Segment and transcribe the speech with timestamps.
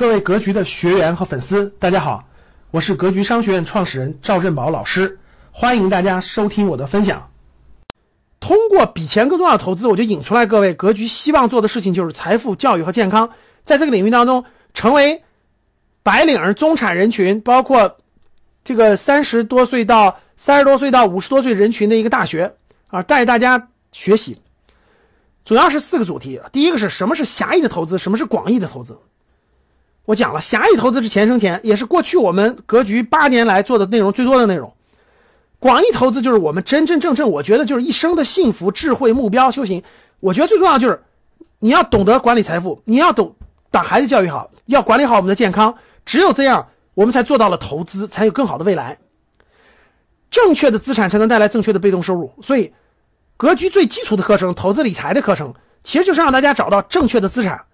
[0.00, 2.24] 各位格局的学员和粉丝，大家好，
[2.70, 5.18] 我是格局商学院创始人赵振宝老师，
[5.52, 7.28] 欢迎大家收听我的分享。
[8.40, 13.34] 通过比钱更重要的投资，我就引出来各位格局希望做的事情就是财富、教育和健康，
[13.64, 15.22] 在这个领域当中成为
[16.02, 17.98] 白领儿、中产人群，包括
[18.64, 22.54] 这个三十多岁到三十多岁到五十多岁人群的一个大学
[22.86, 24.40] 啊，带大家学习。
[25.44, 28.98] 主要是四个主题，第一个是什么是狭义的投资，什么是广义的投资。
[30.10, 34.74] 我讲了，狭义投资是钱生钱，也是过去我们格局八年来做的内容最多的内容。
[35.60, 39.84] 广义投资就是我们真真正正，我觉得就是一生的幸福、智慧、目标、修行。
[40.18, 41.04] 我觉得最重要就是
[41.60, 43.36] 你要懂得管理财富，你要懂
[43.70, 45.76] 把孩子教育好，要管理好我们的健康。
[46.04, 48.98] 只有这样，我们才做到了投资，才有更好的未来。
[50.32, 52.32] 正确的资产才能带来正确的被动收入。
[52.42, 52.72] 所以。
[53.36, 55.54] 格局最基础的课程，投资理财的课程，
[55.84, 57.64] 其实就是让大家找到正确的资产，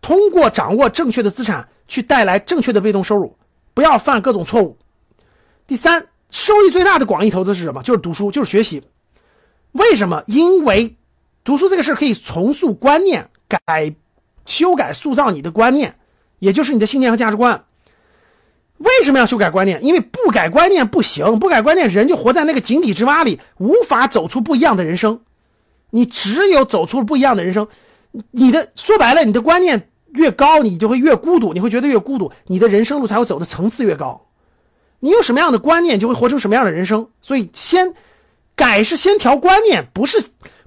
[0.00, 3.36] 通过掌握正确的资产去带来正确的被动收入，
[3.74, 4.78] 不要犯各种错误。
[5.66, 7.82] 第三，收益最大的广义投资是什么？
[7.82, 8.84] 就是读书，就是学习。
[9.72, 10.22] 为什么？
[10.26, 10.96] 因为
[11.44, 13.94] 读书这个事可以重塑观念，改、
[14.46, 15.96] 修改、塑造你的观念，
[16.38, 17.64] 也就是你的信念和价值观。
[18.78, 19.84] 为什么要修改观念？
[19.84, 25.20] 因为不改观念不行，不改观念，人就活在那个井底之蛙里，无法走出不一样的人生。
[25.90, 27.66] 你只有走出不一样的人生，
[28.30, 34.26] 你的说白了，你的观念越高，你就会越孤独，你会觉得越孤独，你的人生路才会走的层次越高。
[34.98, 37.08] 你有什么样的观念，就会活成什么样的人生。
[37.22, 37.94] 所以，先
[38.54, 40.22] 改是先调观念，不是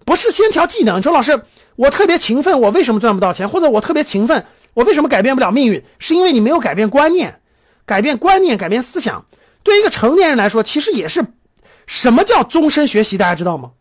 [0.05, 0.97] 不是先调技能。
[0.97, 1.44] 你说老师，
[1.75, 3.50] 我特别勤奋，我为什么赚不到钱？
[3.50, 5.83] 或者我特别勤奋，我为什么改变不了命运？
[6.00, 7.39] 是因为你没有改变观念。
[7.85, 9.25] 改变观念，改变思想，
[9.63, 11.25] 对一个成年人来说，其实也是
[11.85, 13.17] 什么叫终身学习？
[13.17, 13.72] 大家知道吗？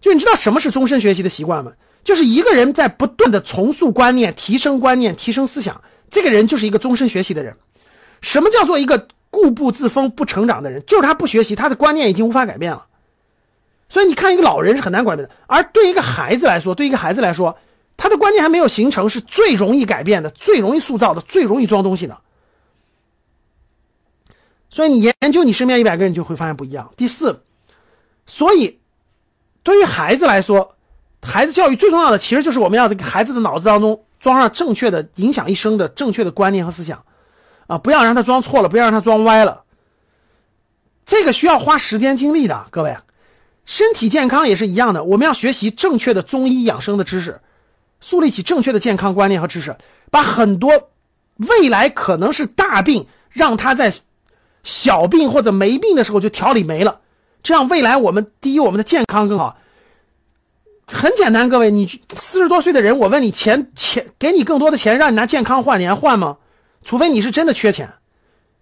[0.00, 1.72] 就你知道什么是终身学习的习惯吗？
[2.06, 7.56] 就是一个人在不断的重塑观念、提升观念、提升思想，这个人就是一个终身学习的人。
[8.22, 10.84] 什么叫做一个固步自封、不成长的人？
[10.86, 12.86] 就是他不学习，他的观念已经无法改变了。
[13.88, 17.58] 所以你看，一个老人是很难改变的，而对一个孩子来说，对一个孩子来说，
[17.96, 22.18] 他的观念还没有形成，是最容易改变的、最容易塑造的、最容易装东西的。
[24.70, 26.92] 所以你研究你身边一百个人，你就会发现不一样。
[26.96, 27.42] 第四，
[28.26, 28.78] 所以
[29.64, 30.75] 对于孩子来说，
[31.26, 37.04] 孩子教育最重要的其实就是我们要在孩子的脑子当中装上正确的、影响一生的正确的观念和思想
[37.66, 39.64] 啊，不要让他装错了，不要让他装歪了。
[41.04, 42.96] 这个需要花时间精力的，各位，
[43.64, 47.40] 身体健康也是一样的，我们要学习正确的中医养生的知识，
[48.00, 49.76] 树立起正确的健康观念和知识，
[50.10, 50.90] 把很多
[51.36, 53.92] 未来可能是大病，让他在。
[54.68, 56.98] 小病或者没病的时候就调理没了，
[57.44, 59.58] 这样未来我们第一我们的健康更好。
[60.86, 66.38] 很简单，各位，你四十多岁的人，我问你，钱钱给你更多的钱，让你拿健康换，你还换吗？
[66.84, 67.94] 除非你是真的缺钱，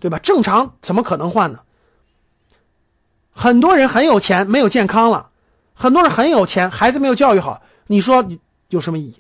[0.00, 0.18] 对吧？
[0.18, 1.60] 正常怎么可能换呢？
[3.30, 5.30] 很多人很有钱，没有健康了；
[5.74, 9.16] 很多人很有钱，孩子没有教育好，你说你有什么意义？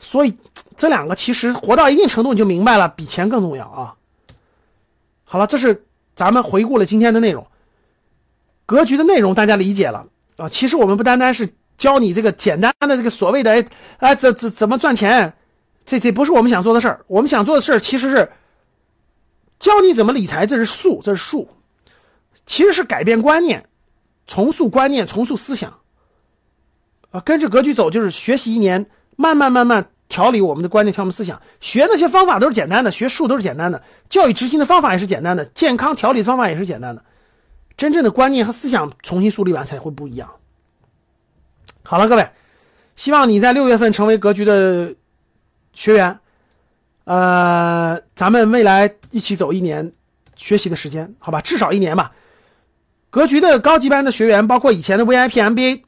[0.00, 0.38] 所以
[0.76, 3.94] 这两个其实活到一定程度你就明白了，比钱更重要啊。
[5.24, 7.48] 好了，这是咱们回顾了今天的内容，
[8.64, 10.06] 格局的内容大家理解了
[10.36, 10.48] 啊。
[10.48, 13.66] 其实我们不单单是教你这个简单的这个所谓的哎
[13.98, 15.34] 哎怎怎怎么赚钱，
[15.84, 17.04] 这这不是我们想做的事儿。
[17.06, 18.32] 我们想做的事儿其实是
[19.58, 21.48] 教你怎么理财，这是术，这是术，
[22.46, 23.66] 其实是改变观念，
[24.26, 25.80] 重塑观念，重塑思想
[27.10, 27.20] 啊。
[27.20, 29.88] 跟着格局走，就是学习一年，慢慢慢慢。
[30.08, 37.04] 调理我们的观念，调我们思想，学那些方法都是简单的，学术都是简单的，教育执行的方法也是简单的，健康调理的方法也是简单的，
[37.76, 40.34] 真正的观念和思想重新树立完才会不一样。
[41.86, 42.30] 好了，各位，
[42.96, 44.94] 希望你在六月份成为格局的
[45.72, 46.18] 学员，
[47.04, 49.92] 呃，咱们未来一起走一年
[50.34, 52.10] 学习的时间，好吧，至少一年吧。
[53.10, 55.82] 格局的高级班的学员，包括以前的 VIP MBA，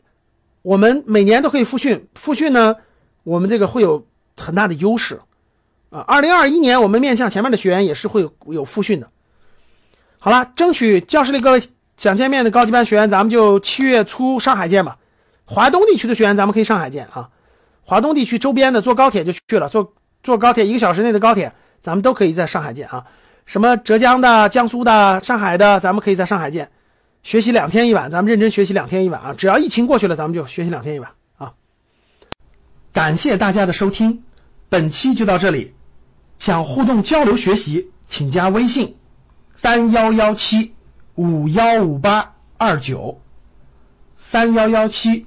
[0.63, 2.77] 我们每年都可以复训，复训呢。
[3.25, 4.07] 我们这个会有
[4.39, 5.21] 很大的优势
[5.91, 6.01] 啊！
[6.01, 9.11] 二零二一年我们面向前面的学员也是会有有复训的。
[10.19, 11.61] 好了，争取教室里各位
[11.97, 14.97] 想见面的高级班学员，咱们就七月初上海见吧。
[15.49, 17.31] 华东地区的学员，咱们可以上海见啊。
[17.83, 23.06] 华东地区周边的坐高铁就去了，坐坐高铁一个小时内的高铁，咱们都可以在上海见啊。
[23.47, 26.71] 什么浙江的、江苏的、上海的，咱们可以在上海见。
[27.23, 29.35] 学习两天一晚，咱们认真学习两天一晚啊！
[29.37, 31.55] 只要疫情过去了，咱们就学习两天一晚啊。
[32.93, 34.23] 感谢大家的收听，
[34.69, 35.75] 本期就到这里。
[36.39, 38.97] 想互动交流学习，请加微信
[39.56, 40.75] 三幺幺七
[41.15, 43.21] 五幺五八二九
[44.19, 45.27] 三幺幺七